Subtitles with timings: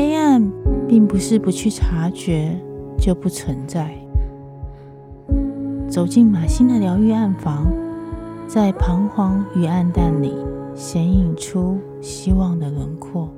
[0.00, 0.50] 黑暗
[0.88, 2.58] 并不是不去察觉
[2.96, 3.94] 就不存在。
[5.90, 7.70] 走进马欣的疗愈暗房，
[8.46, 10.34] 在彷徨与暗淡里
[10.74, 13.28] 显影出希望的轮廓。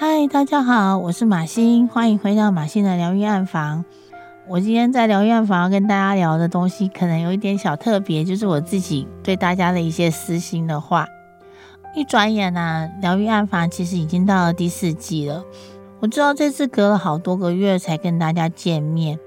[0.00, 3.84] 嗨，大家好，我是马欣，欢迎回到马欣的疗愈暗房。
[4.46, 11.08] 我今天在疗愈暗房跟大家聊的东西，可能有一点小特别，就是我自己对大家的一些私心的话。
[11.96, 15.42] 一转眼啊，疗愈暗房其实已经到了第四季了。
[15.98, 19.18] 我知道这次隔了好多个月才跟大家见面。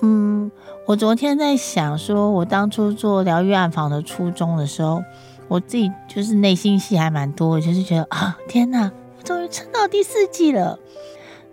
[0.00, 0.50] 嗯，
[0.86, 5.04] 我昨天在想，说我当初做疗愈暗房的初衷的时候，
[5.48, 8.90] 我自己就是内心戏还蛮多，就是觉得啊，天哪！
[9.24, 10.78] 终于撑到第四季了，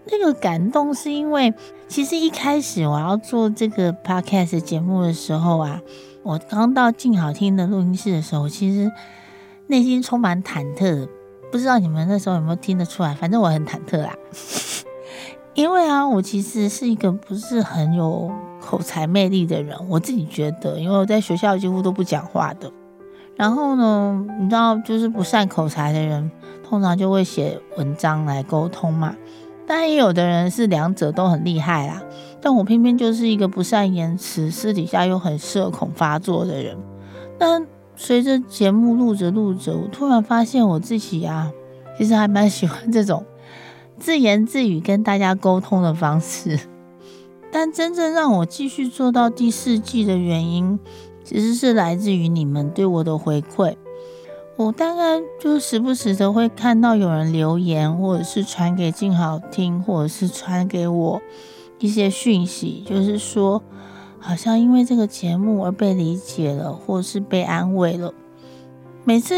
[0.05, 1.53] 那个感动是因为，
[1.87, 5.81] 其实一开始我要做这个 podcast 节目的时候啊，
[6.23, 8.91] 我刚到静好听的录音室的时候，其实
[9.67, 11.07] 内心充满忐忑，
[11.49, 13.13] 不知道你们那时候有没有听得出来？
[13.13, 14.13] 反正我很忐忑啦，
[15.55, 22.69] 因为啊，我其实是一个不是很有口才魅力的人，我自己觉得，因为我在学校几乎都不讲话的。
[23.35, 26.29] 然后呢，你知道，就是不善口才的人，
[26.63, 29.15] 通常就会写文章来沟通嘛。
[29.65, 32.01] 但也有的人是两者都很厉害啦。
[32.41, 36.77] 但我偏偏就是一个不善言辞，私底下又很社恐发作的人。
[37.37, 37.65] 但
[37.95, 41.51] 随着节目录着录着，我突然发现我自己啊，
[41.97, 43.23] 其实还蛮喜欢这种
[43.97, 46.59] 自言自语跟大家沟通的方式。
[47.51, 50.79] 但真正让我继续做到第四季的原因，
[51.23, 53.75] 其实是来自于你们对我的回馈，
[54.55, 61.21] 我大概就时不时的会看到有人留言，或者是传给静好听，或者是传给我
[61.79, 63.63] 一些讯息，就是说
[64.19, 68.13] 好像因为这个节目而被理解了，或是被安慰了。
[69.03, 69.35] 每次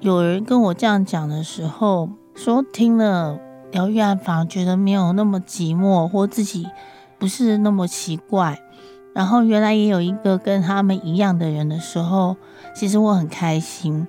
[0.00, 3.38] 有人跟我这样讲的时候，说听了
[3.70, 6.66] 疗愈暗房，觉得没有那么寂寞，或自己
[7.18, 8.60] 不是那么奇怪。
[9.18, 12.36] 然后原来也有一个跟他们一样的人的时候，
[12.72, 14.06] 其实我很开心。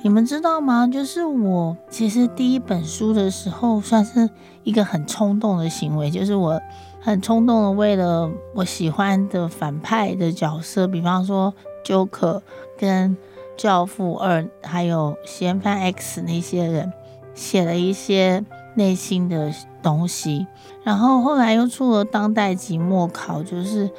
[0.00, 0.88] 你们知道吗？
[0.90, 4.30] 就是我其实第一本书的时候，算是
[4.64, 6.58] 一个很冲动的行为，就是我
[7.02, 11.52] 很冲动的为了我喜欢的反派的角色，比方说
[11.84, 12.40] Joker
[12.78, 13.14] 跟
[13.58, 16.90] 教父二，还有嫌犯 X 那些人，
[17.34, 18.42] 写了一些
[18.74, 19.52] 内心的
[19.82, 20.46] 东西。
[20.82, 23.90] 然后后来又出了当代即墨考，就是。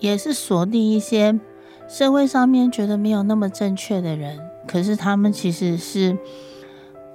[0.00, 1.38] 也是锁定一些
[1.88, 6.16] 社会上面觉得没有那么正确的人，可是他们其实是，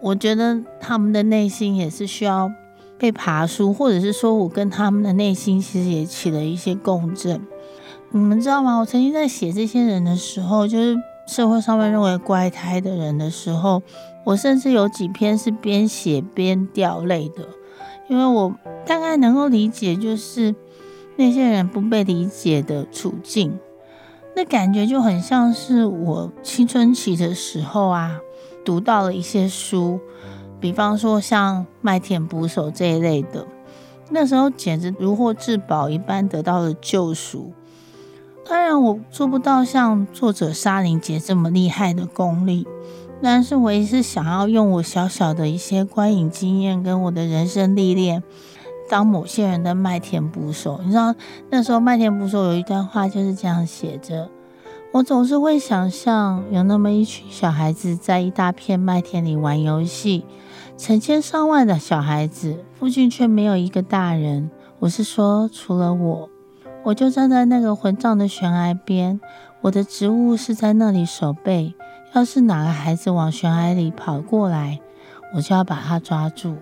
[0.02, 2.52] 我觉得他们的内心也是需要
[2.98, 7.42] 被爬梳，或者是说我跟他们的内心其实也起了一些共振。
[8.12, 8.78] 你们知道吗？
[8.80, 10.96] 我曾经在写这些人的时候，就是
[11.28, 13.82] 社会上面认为怪胎的人的时候，
[14.24, 17.48] 我甚至有几篇是边写边掉泪的，
[18.08, 20.56] 因为我大概能够理解，就是。
[21.20, 23.60] 那些人不被理解的处境，
[24.38, 28.22] 那感觉就很像是我青春期的时候啊，
[28.64, 30.00] 读到了一些书，
[30.62, 33.46] 比方说像《麦田捕手》这一类的，
[34.12, 37.52] 那时候简直如获至宝一般得到了救赎。
[38.48, 42.66] 当然，我做不到像作者沙林杰这么厉害的功力，
[43.22, 48.24] 但是我也是想要用我小小的一些观影经验跟我的人生历练。
[48.90, 51.14] 当某些人的麦田捕手，你知道
[51.52, 54.30] 那时候麦田捕手有一段话就是这样写着：
[54.92, 60.26] 我总是会想象有那么一群小孩子在一大片麦田里玩游戏，
[60.76, 64.50] 成千上万的小孩子，附近却没有一个大人。
[64.80, 66.30] 我是说，除了我，
[66.84, 69.20] 我就站在那个混账的悬崖边，
[69.62, 71.76] 我的职务是在那里守备。
[72.14, 74.80] 要是哪个孩子往悬崖里跑过来，
[75.36, 76.56] 我就要把他抓住。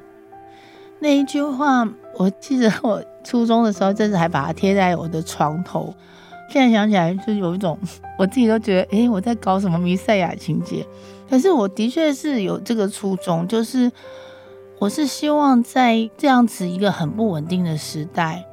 [0.99, 1.87] 那一句话。
[2.19, 5.93] 我记得我初中的时候，甚至还把它贴在我的床头。
[6.49, 7.77] 现在想起来，就有一种
[8.17, 10.83] 我自己都觉得，诶，我在搞什么弥赛亚情节？
[11.29, 13.91] 可是我的确是有这个初衷，就是
[14.79, 18.43] 我是希望在这样子一个很不稳定的时代，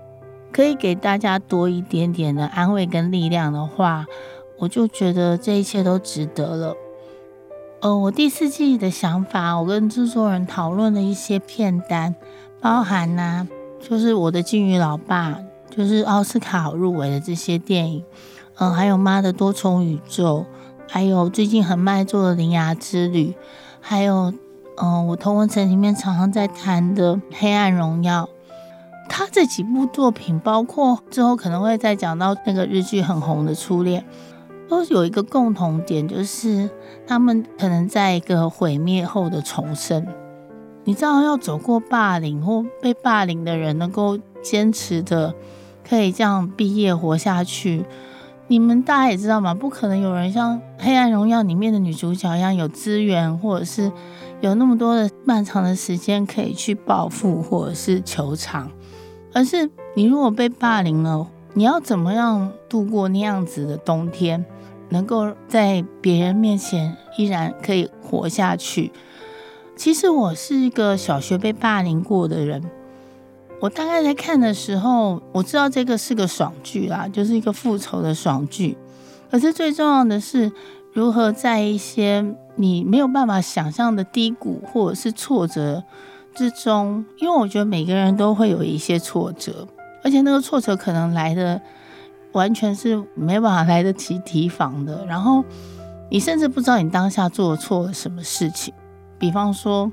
[0.52, 4.04] 可以给大家多一点点的安慰跟力量的话，
[4.58, 6.76] 我就觉得这一切都值得了。
[7.84, 12.14] 呃，我第四季的想法，我跟制作人讨论了一些片单。
[12.58, 13.48] 包含呐、啊，
[13.78, 15.38] 就是我的金鱼老爸，
[15.68, 18.02] 就是奥斯卡入围的这些电影，
[18.56, 20.46] 嗯，还有妈的多重宇宙，
[20.88, 23.32] 还有最近很卖座的《铃芽之旅》，
[23.82, 24.32] 还有
[24.78, 28.24] 嗯、我同文层里面常常在谈的《黑暗荣耀》。
[29.10, 34.00] 他这几部作品，包括之后可能会再讲到那个日剧很红的《初恋》，
[34.68, 36.68] 都有一个共同点，就是
[37.06, 40.06] 他们可能在一个毁灭后的重生。
[40.84, 45.34] 你知道，要走过霸凌或被霸凌的人，能够坚持的
[45.88, 47.84] 可以这样毕业活下去，
[48.48, 53.90] 你们大家也知道嘛，不可能有人像《黑暗荣耀》里面的女主角一样有资源，或者是
[54.42, 58.70] 有那么多的漫长的时间可以去报复或者是求偿。
[59.32, 64.44] 而是你如果被霸凌了，你要怎么样度过那样子的冬天，
[64.90, 68.92] 能够在别人面前依然可以活下去？
[69.76, 72.62] 其实我是一个小学被霸凌过的人，
[73.60, 78.76] 我大概在看的时候，我知道这个是个爽剧啦，就是一个复仇的爽剧。
[79.30, 80.52] 可是最重要的是，
[80.92, 82.24] 如何在一些
[82.56, 85.82] 你没有办法想象的低谷或者是挫折。
[86.36, 89.68] 之中，因为我觉得每个人都会有一些挫折，
[90.02, 91.62] 而且那个挫折可能来的
[92.34, 95.04] 完全是没办法来得及提防的。
[95.06, 95.42] 然后
[96.10, 98.72] 你甚至不知道你当下做错了什么事情。
[99.18, 99.90] 比方说，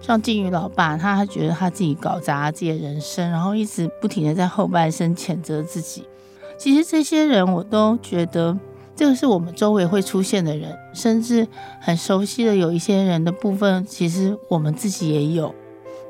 [0.00, 6.04] 像金鱼老爸，他觉得他自己搞砸了自己的人生，然后一直不停的在后半生谴责自己。
[6.58, 8.58] 其实这些人，我都觉得
[8.96, 11.46] 这个是我们周围会出现的人，甚至
[11.80, 15.54] 很熟悉的有一些人的部分，其实我们自己也有。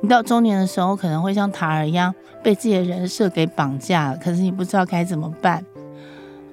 [0.04, 5.64] 你到中年的时候，可能会像塔尔一样被自己的人设给绑架了，可是你不知道该怎么办。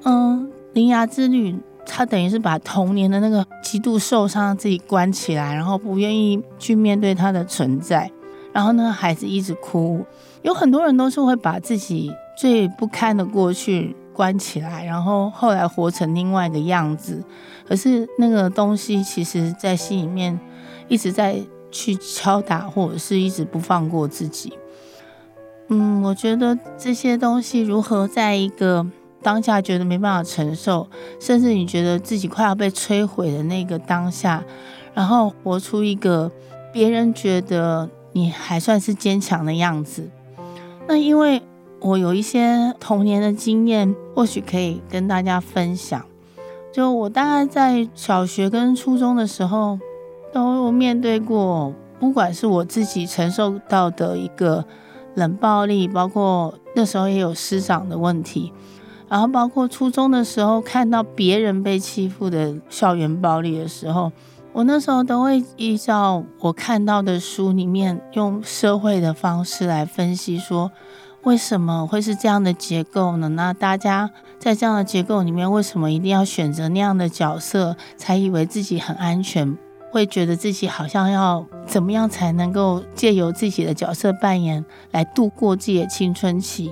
[0.05, 8.09] 嗯，铃芽之旅，他等于是把童年的那个极度受伤自己关起来，然后不愿意去面对他的存在，
[8.53, 10.01] 然后那个孩子一直哭。
[10.43, 17.21] 有很多人都是会把自己最不堪的过去关起来，然后后来活成另外一个样子。
[17.67, 20.39] 可是那个东西，其实在心里面
[20.87, 21.43] 一直在。
[21.71, 24.53] 去敲打，或者是一直不放过自己。
[25.69, 28.85] 嗯，我觉得这些东西如何在一个
[29.23, 30.87] 当下觉得没办法承受，
[31.19, 34.43] 甚至你觉得自己快要被摧毁的那个当下，
[34.93, 36.29] 然后活出一个
[36.73, 40.09] 别人觉得你还算是坚强的样子。
[40.87, 41.41] 那因为
[41.79, 46.05] 我有一些童年的经验，或许可以跟大家分享。
[46.73, 49.79] 就我大概在小学跟初中的时候。
[50.31, 54.65] 都面对过，不管是我自己承受到的一个
[55.15, 58.51] 冷暴力，包括那时候也有师长的问题，
[59.09, 64.11] 然后包括初中的时候看到别人被欺负的校园暴力的时候，
[64.53, 70.71] 我那时候都会依照我看到的书里面，用社会的方式来分析，说
[71.23, 73.29] 为什么会是这样的结构呢？
[73.29, 79.57] 那大家在这样的结构里面，为什么一定要选择那样的角色，才以为自己很安全？
[79.91, 86.71] 会觉得自己好像要怎么样才能够借由自己的角色扮演来度过自己的青春期。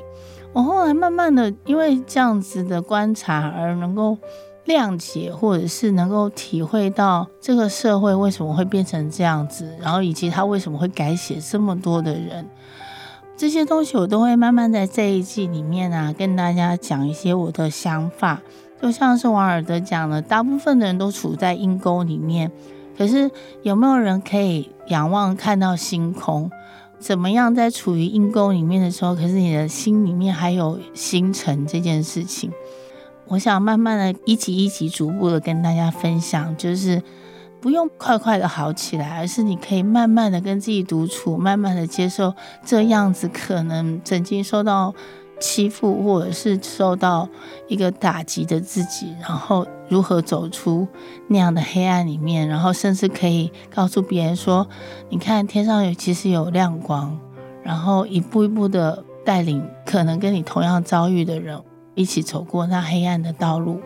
[0.54, 4.18] 我后来慢慢的因为这样子的观察而能够
[4.66, 12.48] 谅解，或者是能够体会到这个社会为什么会变成这样子，然后以及他为什么会改写这么多的人，
[13.36, 18.42] 这些东西我都会慢慢在这一季里面啊跟大家讲一些我的想法。
[18.81, 22.49] 就像是王尔德讲的，大部分的人都处在阴沟里面。
[22.99, 26.51] 可是有没有人可以仰望看到星空？
[26.99, 32.51] 怎么样在处于阴沟里面的时候，可是你的心里面还有星辰这件事情？
[33.27, 37.01] 我想慢慢的一集一集逐步的跟大家分享，就是
[37.61, 42.33] 不用快快的好起来，而是你可以慢慢的跟自己独处，慢慢的接受
[42.65, 44.94] 这样子可能曾经受到。
[45.40, 47.28] 欺负或者是受到
[47.68, 50.88] 一个打击的自己，然后如何走出
[51.28, 54.68] 那样的黑暗里面，然后甚至可以告诉别人说
[55.10, 57.18] ：“你看，天上有其实有亮光。”
[57.64, 61.62] 然后一步一步的带领可能跟你同样遭遇的人
[61.94, 63.81] 一起走过那黑暗的道路。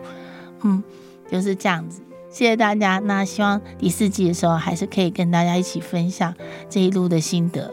[0.62, 0.82] 嗯，
[1.30, 2.00] 就是这样子。
[2.30, 2.98] 谢谢大家。
[3.04, 6.34] 那希望第四季的时候还是可以跟大家一起分享
[6.68, 7.70] 这一路的心得。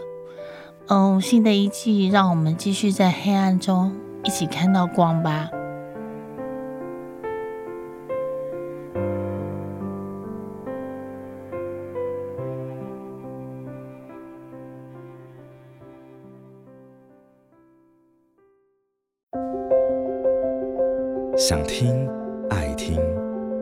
[0.88, 5.50] 嗯，新的一季，让我们继续在黑暗中一起看到光吧。
[21.38, 22.08] 想听、
[22.50, 23.00] 爱听，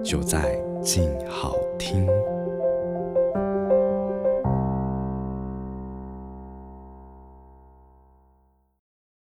[0.04, 2.08] 就在静好听。